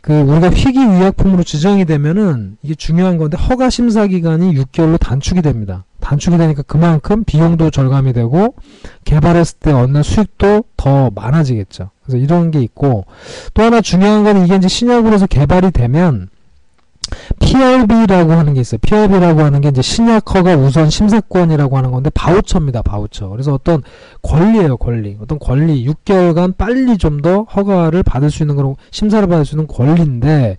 그 0.00 0.20
우리가 0.20 0.50
희귀 0.50 0.78
의약품으로 0.78 1.42
지정이 1.42 1.84
되면은 1.84 2.58
이게 2.62 2.74
중요한 2.74 3.16
건데 3.16 3.36
허가 3.36 3.70
심사 3.70 4.06
기간이 4.06 4.54
6개월로 4.54 5.00
단축이 5.00 5.42
됩니다. 5.42 5.84
단축이 6.00 6.36
되니까 6.36 6.62
그만큼 6.62 7.24
비용도 7.24 7.70
절감이 7.70 8.12
되고 8.12 8.54
개발했을 9.04 9.58
때 9.58 9.72
얻는 9.72 10.02
수익도 10.02 10.64
더 10.76 11.10
많아지겠죠. 11.14 11.90
그래서 12.02 12.18
이런 12.18 12.50
게 12.50 12.60
있고 12.60 13.06
또 13.54 13.62
하나 13.62 13.80
중요한 13.80 14.24
건 14.24 14.44
이게 14.44 14.56
이제 14.56 14.68
신약으로 14.68 15.14
해서 15.14 15.26
개발이 15.26 15.70
되면 15.70 16.28
PRB라고 17.40 18.32
하는 18.32 18.54
게 18.54 18.60
있어요. 18.60 18.78
PRB라고 18.82 19.42
하는 19.42 19.60
게 19.60 19.68
이제 19.68 19.82
신약 19.82 20.34
허가 20.34 20.56
우선 20.56 20.90
심사권이라고 20.90 21.76
하는 21.76 21.90
건데 21.90 22.10
바우처입니다. 22.10 22.82
바우처. 22.82 23.28
그래서 23.28 23.54
어떤 23.54 23.82
권리예요, 24.22 24.76
권리. 24.76 25.16
어떤 25.20 25.38
권리. 25.38 25.86
6개월간 25.86 26.56
빨리 26.56 26.98
좀 26.98 27.14
더 27.24 27.44
허가를 27.44 28.02
받을 28.02 28.30
수 28.30 28.42
있는 28.42 28.56
그런 28.56 28.74
심사를 28.90 29.26
받을 29.26 29.44
수 29.44 29.54
있는 29.54 29.66
권리인데 29.66 30.58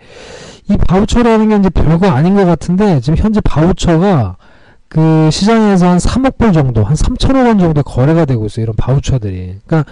이 0.70 0.78
바우처라는 0.78 1.50
게 1.50 1.58
이제 1.58 1.70
별거 1.70 2.08
아닌 2.08 2.34
것 2.34 2.46
같은데 2.46 3.00
지금 3.02 3.18
현재 3.18 3.40
바우처가 3.42 4.38
그 4.88 5.30
시장에서 5.32 5.88
한 5.88 5.98
3억 5.98 6.38
불 6.38 6.54
정도, 6.54 6.84
한 6.84 6.96
3천억 6.96 7.48
원 7.48 7.60
정도 7.60 7.84
거래가 7.84 8.26
되고 8.26 8.46
있어요. 8.46 8.64
이런 8.64 8.76
바우처들이. 8.76 9.60
그러니까 9.66 9.92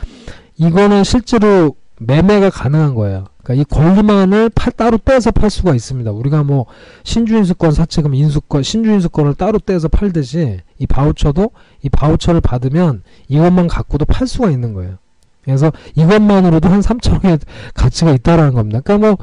이거는 0.58 1.04
실제로 1.04 1.76
매매가 2.06 2.50
가능한 2.50 2.96
거예요. 2.96 3.26
그러니까 3.44 3.62
이 3.62 3.66
권리만을 3.66 4.50
팔, 4.50 4.72
따로 4.72 4.98
떼서 4.98 5.32
팔 5.32 5.50
수가 5.50 5.76
있습니다. 5.76 6.12
우리가 6.12 6.44
뭐 6.44 6.66
신주인수권, 7.04 7.72
사채금, 7.72 8.16
인수권, 8.16 8.64
신주인수권을 8.64 9.36
따로 9.36 9.60
떼서 9.60 9.88
팔듯이 9.88 10.60
이 10.80 10.88
바우처도 10.88 11.52
이 11.82 11.90
바우처를 11.90 12.42
받으면 12.42 13.04
이것만 13.28 13.68
갖고도 13.68 14.06
팔 14.06 14.28
수가 14.28 14.50
있는 14.50 14.74
거예요. 14.74 14.98
그래서 15.44 15.72
이것만으로도 15.96 16.70
한 16.70 16.80
3천억의 16.80 17.42
가치가 17.74 18.12
있다라는 18.12 18.54
겁니다. 18.54 18.80
그러니까 18.82 19.08
뭐 19.08 19.18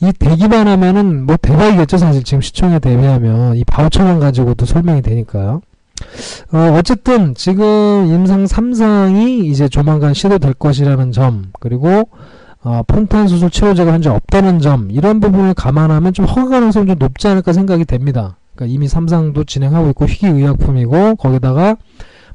이 0.00 0.12
대기만 0.12 0.68
하면은 0.68 1.24
뭐 1.24 1.36
대박이겠죠 1.36 1.96
사실 1.96 2.22
지금 2.22 2.40
시청에 2.40 2.78
대비하면 2.78 3.56
이 3.56 3.64
바우처만 3.64 4.20
가지고도 4.20 4.66
설명이 4.66 5.02
되니까요. 5.02 5.62
어, 6.52 6.76
어쨌든 6.78 7.34
지금 7.34 8.06
임상 8.06 8.44
3상이 8.44 9.44
이제 9.44 9.68
조만간 9.68 10.14
시도될 10.14 10.54
것이라는 10.54 11.12
점 11.12 11.46
그리고 11.60 12.08
어, 12.62 12.82
폰탄 12.86 13.28
수술 13.28 13.50
치료제가 13.50 13.92
현재 13.92 14.08
없다는 14.08 14.58
점 14.58 14.90
이런 14.90 15.20
부분을 15.20 15.54
감안하면 15.54 16.12
좀 16.12 16.24
허가 16.24 16.48
가능성이 16.48 16.86
좀 16.86 16.96
높지 16.98 17.28
않을까 17.28 17.52
생각이 17.52 17.84
됩니다. 17.84 18.36
그러니까 18.54 18.74
이미 18.74 18.86
3상도 18.86 19.46
진행하고 19.46 19.90
있고 19.90 20.06
희귀 20.06 20.26
의약품이고 20.26 21.16
거기다가 21.16 21.76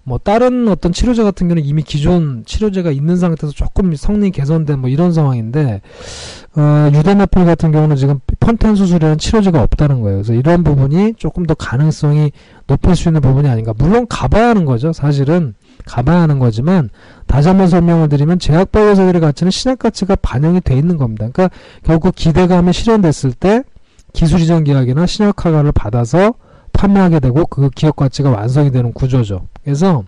뭐 0.04 0.18
다른 0.18 0.68
어떤 0.68 0.92
치료제 0.92 1.24
같은 1.24 1.48
경우는 1.48 1.64
이미 1.64 1.84
기존 1.84 2.44
치료제가 2.46 2.92
있는 2.92 3.18
상태에서 3.18 3.54
조금 3.54 3.96
성능이 3.96 4.32
개선된 4.32 4.80
뭐 4.80 4.90
이런 4.90 5.12
상황인데 5.14 5.82
어, 6.56 6.90
유대나필 6.94 7.46
같은 7.46 7.72
경우는 7.72 7.96
지금 7.96 8.20
폰탄 8.40 8.76
수술이라는 8.76 9.18
치료제가 9.18 9.62
없다는 9.62 10.02
거예요. 10.02 10.18
그래서 10.18 10.34
이런 10.34 10.64
부분이 10.64 11.14
조금 11.18 11.46
더 11.46 11.54
가능성이 11.54 12.32
높일 12.68 12.96
수 12.96 13.10
있는 13.10 13.22
부분이 13.22 13.48
아닌가. 13.48 13.74
물론 13.78 14.08
가봐야 14.10 14.50
하는 14.50 14.66
거죠. 14.66 14.92
사실은 14.92 15.54
가봐야 15.86 16.22
하는 16.22 16.40
거지만 16.40 16.90
다시 17.28 17.48
한번 17.48 17.68
설명을 17.68 18.10
드리면 18.10 18.40
제약바이오 18.40 18.90
회사들의 18.90 19.22
가치는 19.22 19.52
신약 19.52 19.80
가치가 19.80 20.16
반영이 20.16 20.62
돼 20.62 20.76
있는 20.76 20.98
겁니다. 20.98 21.30
그러니까 21.32 21.56
결국 21.84 22.16
기대감이 22.16 22.74
실현됐을 22.74 23.34
때 23.34 23.64
기술 24.14 24.42
이전 24.42 24.64
계약이나 24.64 25.06
신약 25.06 25.46
허가를 25.46 25.72
받아서 25.72 26.34
판매하게 26.82 27.20
되고 27.20 27.46
그 27.46 27.70
기업 27.70 27.96
가치가 27.96 28.32
완성이 28.32 28.72
되는 28.72 28.92
구조죠. 28.92 29.46
그래서 29.64 30.04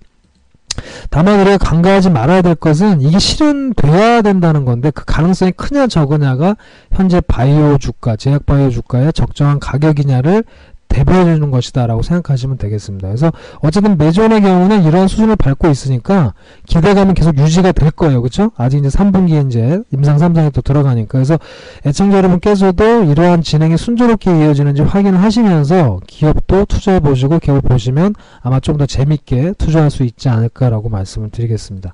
다만 1.11 1.39
우리가 1.39 1.59
간과하지 1.59 2.09
말아야 2.09 2.41
될 2.41 2.55
것은 2.55 3.01
이게 3.01 3.19
실현돼야 3.19 4.23
된다는 4.23 4.65
건데 4.65 4.89
그 4.89 5.05
가능성이 5.05 5.51
크냐 5.51 5.85
적으냐가 5.85 6.55
현재 6.91 7.21
바이오 7.21 7.77
주가, 7.77 8.15
제약 8.15 8.47
바이오 8.47 8.71
주가의 8.71 9.13
적정한 9.13 9.59
가격이냐를 9.59 10.43
대비해 10.93 11.23
주는 11.25 11.49
것이다 11.49 11.87
라고 11.87 12.01
생각하시면 12.03 12.57
되겠습니다. 12.57 13.07
그래서 13.07 13.31
어쨌든 13.59 13.97
메존의 13.97 14.41
경우는 14.41 14.83
이런 14.83 15.07
수준을 15.07 15.35
밟고 15.37 15.69
있으니까 15.69 16.33
기대감은 16.67 17.15
계속 17.15 17.37
유지가 17.37 17.71
될 17.71 17.89
거예요. 17.91 18.21
그렇죠? 18.21 18.51
아직 18.57 18.77
이제 18.77 18.89
3분기에 18.89 19.47
이제 19.47 19.81
임상 19.91 20.17
3상에 20.17 20.53
또 20.53 20.61
들어가니까 20.61 21.13
그래서 21.13 21.39
애청자 21.85 22.17
여러분께서도 22.17 23.05
이러한 23.05 23.41
진행이 23.41 23.77
순조롭게 23.77 24.29
이어지는지 24.31 24.81
확인을 24.83 25.21
하시면서 25.21 25.99
기업도 26.07 26.65
투자해 26.65 26.99
보시고 26.99 27.39
기업을 27.39 27.61
보시면 27.61 28.13
아마 28.41 28.59
좀 28.59 28.73
더 28.73 28.87
재밌게 28.87 29.53
투자할 29.59 29.91
수 29.91 30.03
있지 30.03 30.29
않을까라고 30.29 30.89
말씀을 30.89 31.29
드리겠습니다. 31.29 31.93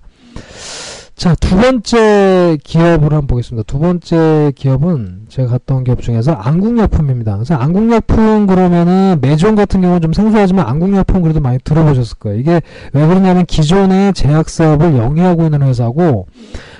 자, 1.19 1.35
두 1.35 1.57
번째 1.57 2.57
기업을 2.63 3.11
한번 3.11 3.27
보겠습니다. 3.27 3.65
두 3.67 3.77
번째 3.77 4.53
기업은 4.55 5.23
제가 5.27 5.59
온 5.69 5.83
기업 5.83 6.01
중에서 6.01 6.31
안국약품입니다. 6.31 7.35
그래서 7.35 7.55
안국약품 7.55 8.47
그러면은 8.47 9.17
메종 9.19 9.55
같은 9.55 9.81
경우는 9.81 9.99
좀 9.99 10.13
생소하지만 10.13 10.65
안국약품 10.65 11.21
그래도 11.21 11.41
많이 11.41 11.59
들어보셨을 11.61 12.19
거예요. 12.19 12.39
이게 12.39 12.61
왜 12.93 13.05
그러냐면 13.05 13.45
기존의 13.45 14.13
제약 14.13 14.47
사업을 14.47 14.95
영위하고 14.95 15.43
있는 15.43 15.61
회사고 15.63 16.27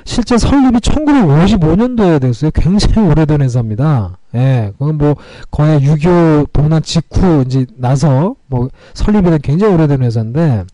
실제 0.09 0.39
설립이 0.39 0.79
1955년도에 0.79 2.19
됐어요. 2.19 2.49
굉장히 2.55 3.07
오래된 3.07 3.43
회사입니다. 3.43 4.17
예, 4.33 4.73
그건 4.79 4.97
뭐 4.97 5.15
거의 5.51 5.79
6.25 5.81 6.51
동란 6.51 6.81
직후 6.81 7.43
이제 7.45 7.67
나서 7.77 8.35
뭐 8.47 8.69
설립이 8.95 9.29
된 9.29 9.39
굉장히 9.43 9.71
오래된 9.75 10.01
회사인데 10.01 10.65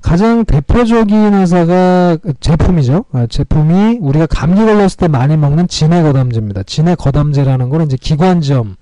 가장 0.00 0.46
대표적인 0.46 1.34
회사가 1.34 2.16
제품이죠. 2.40 3.04
아, 3.12 3.26
제품이 3.26 3.98
우리가 4.00 4.24
감기 4.24 4.64
걸렸을 4.64 4.96
때 4.96 5.08
많이 5.08 5.36
먹는 5.36 5.68
진해 5.68 6.02
거담제입니다. 6.02 6.62
진해 6.62 6.94
거담제라는 6.94 7.68
거는 7.68 7.84
이제 7.84 7.98
기관지염 8.00 8.76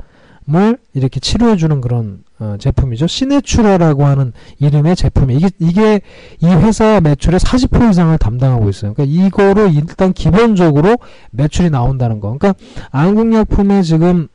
을 0.55 0.79
이렇게 0.95 1.19
치료해 1.19 1.57
주는 1.57 1.81
그런 1.81 2.23
어, 2.41 2.57
제품이죠. 2.59 3.07
시네츄라라고 3.09 4.05
하는 4.05 4.33
이름의 4.61 4.95
제품이 4.95 5.35
이게 5.35 5.51
이게 5.59 6.01
이 6.41 6.47
회사 6.47 7.01
매출의 7.01 7.41
40% 7.41 7.91
이상을 7.91 8.17
담당하고 8.19 8.69
있어요. 8.69 8.95
그러니까 8.95 9.27
이거로 9.27 9.69
일단 9.69 10.13
기본적으로 10.13 10.99
매출이 11.33 11.71
나온다는 11.71 12.21
거. 12.21 12.37
그러니까 12.39 12.55
안국약품의 12.91 13.83
지금 13.83 14.29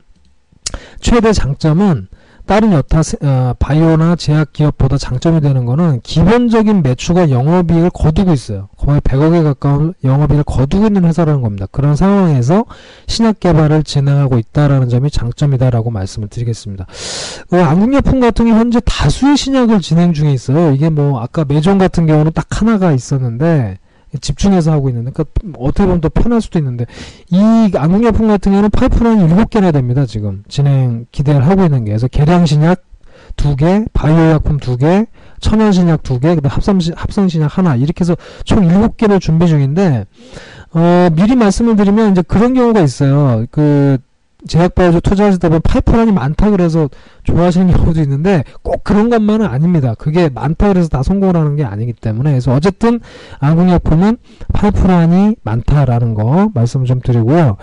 최대 1.00 1.32
장점은 1.32 2.08
다른 2.46 2.72
여타 2.72 3.00
어, 3.22 3.54
바이오나 3.58 4.16
제약 4.16 4.52
기업보다 4.52 4.98
장점이 4.98 5.40
되는 5.40 5.64
거는 5.64 6.00
기본적인 6.02 6.82
매출과 6.82 7.30
영업이익을 7.30 7.90
거두고 7.90 8.32
있어요. 8.32 8.68
거의 8.76 9.00
100억에 9.00 9.42
가까운 9.42 9.94
영업이익을 10.04 10.44
거두고 10.44 10.86
있는 10.86 11.06
회사라는 11.06 11.40
겁니다. 11.40 11.66
그런 11.70 11.96
상황에서 11.96 12.66
신약 13.06 13.40
개발을 13.40 13.82
진행하고 13.82 14.38
있다라는 14.38 14.90
점이 14.90 15.10
장점이다라고 15.10 15.90
말씀을 15.90 16.28
드리겠습니다. 16.28 16.86
어, 17.52 17.56
안국약품 17.56 18.20
같은 18.20 18.46
경우 18.46 18.58
현재 18.58 18.78
다수의 18.84 19.38
신약을 19.38 19.80
진행 19.80 20.12
중에 20.12 20.30
있어요. 20.32 20.72
이게 20.72 20.90
뭐 20.90 21.20
아까 21.20 21.46
매종 21.46 21.78
같은 21.78 22.06
경우는 22.06 22.32
딱 22.34 22.46
하나가 22.50 22.92
있었는데 22.92 23.78
집중해서 24.20 24.72
하고 24.72 24.88
있는데, 24.88 25.10
그러니까 25.12 25.24
어떻게 25.58 25.84
보면 25.84 26.00
더 26.00 26.08
편할 26.08 26.40
수도 26.40 26.58
있는데, 26.58 26.86
이 27.30 27.70
안국약품 27.74 28.28
같은 28.28 28.52
경우는 28.52 28.70
파이프라인 28.70 29.28
7개나 29.28 29.72
됩니다, 29.72 30.06
지금. 30.06 30.42
진행 30.48 31.06
기대를 31.12 31.46
하고 31.46 31.64
있는 31.64 31.84
게. 31.84 31.90
그래서 31.90 32.08
계량신약 32.08 32.82
2개, 33.36 33.86
바이오약품 33.92 34.58
2개, 34.58 35.06
천연신약 35.40 36.02
2개, 36.02 36.34
그 36.34 36.40
다음 36.40 36.52
합성신, 36.52 36.94
합성신약 36.96 37.58
하나, 37.58 37.76
이렇게 37.76 38.00
해서 38.00 38.16
총 38.44 38.66
7개를 38.68 39.20
준비 39.20 39.46
중인데, 39.46 40.06
어, 40.72 41.08
미리 41.14 41.34
말씀을 41.34 41.76
드리면, 41.76 42.12
이제 42.12 42.22
그런 42.22 42.54
경우가 42.54 42.80
있어요. 42.80 43.46
그, 43.50 43.98
제약바이오 44.46 45.00
투자하시다 45.00 45.48
보면 45.48 45.60
파이프라인이 45.62 46.12
많다 46.12 46.50
그래서 46.50 46.88
좋아하시는 47.24 47.72
경우도 47.72 48.00
있는데 48.02 48.44
꼭 48.62 48.84
그런 48.84 49.08
것만은 49.10 49.46
아닙니다. 49.46 49.94
그게 49.98 50.28
많다 50.28 50.68
그래서 50.68 50.88
다 50.88 51.02
성공을 51.02 51.36
하는 51.36 51.56
게 51.56 51.64
아니기 51.64 51.92
때문에 51.94 52.30
그래서 52.30 52.52
어쨌든 52.52 53.00
안국약품은 53.40 54.18
파이프라인이 54.52 55.36
많다라는 55.42 56.14
거 56.14 56.50
말씀을 56.54 56.86
좀 56.86 57.00
드리고요. 57.00 57.56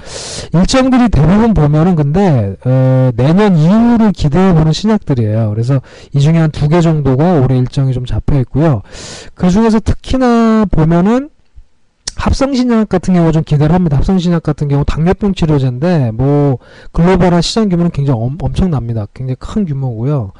일정들이 0.53 1.09
대부분 1.09 1.53
보면은 1.53 1.95
근데 1.95 2.55
어, 2.65 3.11
내년 3.15 3.55
이후를 3.57 4.11
기대해 4.11 4.53
보는 4.53 4.71
신약들이에요. 4.73 5.49
그래서 5.49 5.81
이 6.13 6.19
중에 6.19 6.37
한 6.37 6.51
두 6.51 6.67
개 6.67 6.79
정도가 6.81 7.41
올해 7.41 7.57
일정이 7.57 7.91
좀 7.93 8.05
잡혀 8.05 8.39
있고요. 8.41 8.81
그 9.35 9.49
중에서 9.49 9.79
특히나 9.79 10.65
보면은 10.71 11.29
합성신약 12.21 12.87
같은 12.87 13.15
경우 13.15 13.31
좀 13.31 13.43
기대를 13.43 13.73
합니다. 13.73 13.97
합성신약 13.97 14.43
같은 14.43 14.67
경우 14.67 14.85
당뇨병 14.85 15.33
치료제인데 15.33 16.11
뭐 16.11 16.59
글로벌한 16.91 17.41
시장 17.41 17.67
규모는 17.67 17.89
굉장히 17.89 18.19
엄, 18.21 18.37
청납니다 18.53 19.07
굉장히 19.15 19.37
큰 19.39 19.65
규모고요. 19.65 20.31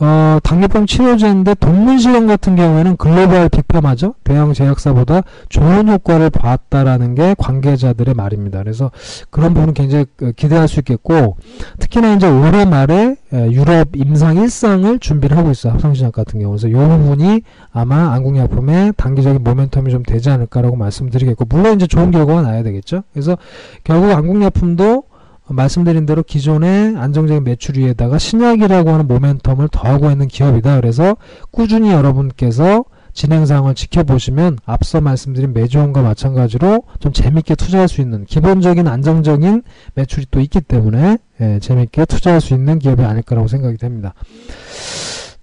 어, 0.00 0.38
당뇨병 0.42 0.84
치료제인데 0.84 1.54
동물 1.54 1.98
실험 1.98 2.26
같은 2.26 2.56
경우에는 2.56 2.98
글로벌 2.98 3.48
빅파마죠. 3.48 4.16
대형 4.22 4.52
제약사보다 4.52 5.22
좋은 5.48 5.88
효과를 5.88 6.28
봤다라는 6.28 7.14
게 7.14 7.34
관계자들의 7.38 8.12
말입니다. 8.14 8.58
그래서 8.58 8.90
그런 9.30 9.54
부분은 9.54 9.72
굉장히 9.72 10.04
그 10.16 10.32
기대할 10.32 10.68
수 10.68 10.80
있겠고 10.80 11.38
특히나 11.78 12.16
이제 12.16 12.28
올해 12.28 12.66
말에 12.66 13.16
유럽 13.32 13.96
임상 13.96 14.36
1상을 14.36 15.00
준비를 15.00 15.38
하고 15.38 15.50
있어요. 15.50 15.72
합성신약 15.72 16.12
같은 16.12 16.38
경우. 16.38 16.52
그래서 16.52 16.68
이 16.68 16.72
부분이 16.72 17.40
아마 17.72 18.12
안국약품의 18.12 18.92
단기적인 18.98 19.42
모멘텀이 19.42 19.90
좀 19.90 20.02
되지 20.02 20.28
않을까라고 20.28 20.76
말씀드 20.76 21.13
리겠고, 21.18 21.44
물론 21.48 21.76
이제 21.76 21.86
좋은 21.86 22.10
결과가 22.10 22.42
나야 22.42 22.62
되겠죠. 22.62 23.02
그래서 23.12 23.36
결국 23.82 24.10
안국약품도 24.10 25.04
말씀드린 25.48 26.06
대로 26.06 26.22
기존의 26.22 26.96
안정적인 26.96 27.44
매출 27.44 27.76
위에다가 27.76 28.18
신약이라고 28.18 28.90
하는 28.90 29.08
모멘텀을 29.08 29.70
더하고 29.70 30.10
있는 30.10 30.28
기업이다. 30.28 30.80
그래서 30.80 31.16
꾸준히 31.50 31.90
여러분께서 31.90 32.84
진행 33.12 33.46
상황을 33.46 33.74
지켜보시면 33.74 34.58
앞서 34.66 35.00
말씀드린 35.00 35.52
매주원과 35.52 36.02
마찬가지로 36.02 36.82
좀 36.98 37.12
재밌게 37.12 37.54
투자할 37.54 37.86
수 37.88 38.00
있는 38.00 38.24
기본적인 38.24 38.88
안정적인 38.88 39.62
매출이 39.94 40.26
또 40.32 40.40
있기 40.40 40.60
때문에 40.62 41.18
예, 41.40 41.58
재밌게 41.60 42.06
투자할 42.06 42.40
수 42.40 42.54
있는 42.54 42.80
기업이 42.80 43.04
아닐까라고 43.04 43.46
생각이 43.46 43.76
됩니다. 43.76 44.14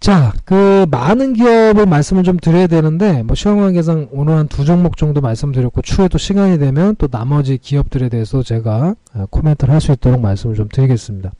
자, 0.02 0.34
그 0.46 0.88
많은 0.90 1.34
기업을 1.34 1.86
말씀을 1.86 2.24
좀 2.24 2.38
드려야 2.38 2.66
되는데 2.66 3.22
뭐 3.22 3.36
시간 3.36 3.58
관계상 3.58 4.08
오늘 4.12 4.34
한 4.36 4.48
두 4.48 4.66
종목 4.66 4.98
정도 4.98 5.22
말씀드렸고 5.22 5.84
추후에 5.84 6.08
또 6.08 6.18
시간이 6.18 6.58
되면 6.58 6.96
또 6.98 7.08
나머지 7.08 7.58
기업들에 7.60 8.10
대해서 8.10 8.42
제가 8.42 8.96
아, 9.14 9.26
코멘트를 9.30 9.72
할 9.74 9.80
수 9.80 9.92
있도록 9.92 10.20
말씀을 10.20 10.56
좀 10.56 10.68
드리겠습니다. 10.70 11.32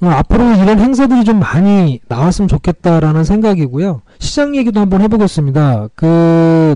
어, 0.00 0.06
앞으로 0.06 0.44
이런 0.54 0.80
행사들이 0.80 1.24
좀 1.24 1.38
많이 1.38 2.00
나왔으면 2.08 2.48
좋겠다라는 2.48 3.24
생각이고요. 3.24 4.00
시장 4.18 4.56
얘기도 4.56 4.80
한번 4.80 5.02
해보겠습니다. 5.02 5.88
그 5.94 6.74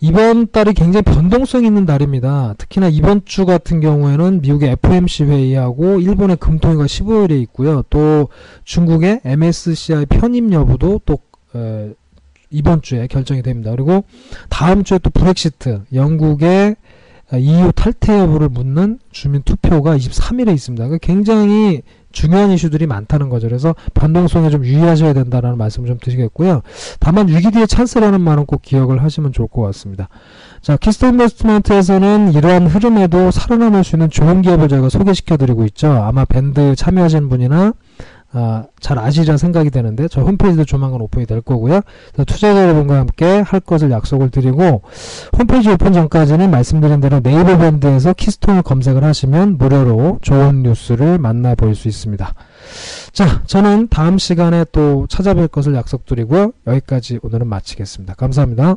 이번 0.00 0.48
달이 0.50 0.74
굉장히 0.74 1.02
변동성 1.02 1.64
있는 1.64 1.86
달입니다. 1.86 2.54
특히나 2.58 2.88
이번 2.88 3.22
주 3.24 3.46
같은 3.46 3.80
경우에는 3.80 4.40
미국의 4.42 4.72
FOMC 4.72 5.24
회의하고 5.24 6.00
일본의 6.00 6.36
금통위가 6.36 6.84
15일에 6.84 7.40
있고요. 7.42 7.82
또 7.88 8.28
중국의 8.64 9.20
MSCI 9.24 10.06
편입 10.06 10.52
여부도 10.52 11.00
또 11.06 11.18
에, 11.54 11.92
이번 12.50 12.82
주에 12.82 13.06
결정이 13.06 13.42
됩니다. 13.42 13.70
그리고 13.70 14.04
다음 14.48 14.84
주에 14.84 14.98
또 14.98 15.10
브렉시트, 15.10 15.82
영국의 15.92 16.76
EU 17.34 17.72
탈퇴 17.72 18.18
여부를 18.20 18.48
묻는 18.48 18.98
주민 19.10 19.42
투표가 19.42 19.96
23일에 19.96 20.54
있습니다. 20.54 20.84
그러니까 20.84 21.04
굉장히 21.04 21.82
중요한 22.16 22.50
이슈들이 22.50 22.86
많다는 22.86 23.28
거죠. 23.28 23.46
그래서 23.46 23.74
변동성에 23.92 24.48
좀 24.48 24.64
유의하셔야 24.64 25.12
된다는 25.12 25.58
말씀을 25.58 25.86
좀 25.86 25.98
드리겠고요. 26.00 26.62
다만 26.98 27.28
위기 27.28 27.50
뒤에 27.50 27.66
찬스라는 27.66 28.22
말은 28.22 28.46
꼭 28.46 28.62
기억을 28.62 29.02
하시면 29.02 29.32
좋을 29.32 29.48
것 29.48 29.60
같습니다. 29.60 30.08
자, 30.62 30.78
키스톤 30.78 31.10
인베스트먼트에서는 31.10 32.32
이러한 32.32 32.68
흐름에도 32.68 33.30
살아남을 33.30 33.84
수 33.84 33.96
있는 33.96 34.08
좋은 34.08 34.40
기업을 34.40 34.68
저희가 34.68 34.88
소개시켜 34.88 35.36
드리고 35.36 35.66
있죠. 35.66 35.88
아마 35.88 36.24
밴드 36.24 36.74
참여하신 36.74 37.28
분이나 37.28 37.74
아, 38.38 38.64
잘 38.80 38.98
아시리라 38.98 39.38
생각이 39.38 39.70
되는데 39.70 40.08
저 40.08 40.20
홈페이지도 40.20 40.66
조만간 40.66 41.00
오픈이 41.00 41.24
될 41.24 41.40
거고요. 41.40 41.80
투자자 42.26 42.62
여러분과 42.64 42.98
함께 42.98 43.24
할 43.24 43.60
것을 43.60 43.90
약속을 43.90 44.28
드리고 44.28 44.82
홈페이지 45.38 45.70
오픈 45.70 45.94
전까지는 45.94 46.50
말씀드린 46.50 47.00
대로 47.00 47.20
네이버 47.20 47.56
밴드에서 47.56 48.12
키스톤을 48.12 48.60
검색을 48.60 49.02
하시면 49.02 49.56
무료로 49.56 50.18
좋은 50.20 50.62
뉴스를 50.62 51.18
만나볼 51.18 51.74
수 51.74 51.88
있습니다. 51.88 52.34
자, 53.12 53.42
저는 53.46 53.88
다음 53.88 54.18
시간에 54.18 54.66
또 54.70 55.06
찾아뵐 55.08 55.50
것을 55.50 55.74
약속드리고요. 55.74 56.52
여기까지 56.66 57.20
오늘은 57.22 57.46
마치겠습니다. 57.46 58.14
감사합니다. 58.14 58.76